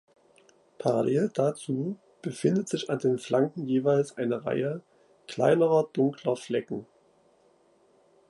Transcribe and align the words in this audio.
Parallel 0.79 1.29
dazu 1.31 1.95
befindet 2.23 2.67
sich 2.67 2.89
an 2.89 2.97
den 2.97 3.19
Flanken 3.19 3.67
jeweils 3.67 4.17
eine 4.17 4.43
Reihe 4.43 4.81
kleinerer 5.27 5.89
dunkler 5.93 6.35
Flecken. 6.35 6.87